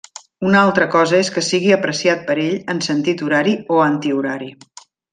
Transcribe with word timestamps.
Una 0.51 0.61
altra 0.61 0.87
cosa 0.95 1.19
és 1.25 1.29
que 1.35 1.43
sigui 1.49 1.75
apreciat 1.77 2.25
per 2.31 2.39
ell 2.47 2.57
en 2.75 2.81
sentit 2.89 3.25
horari 3.29 3.57
o 3.77 3.81
antihorari. 3.93 4.55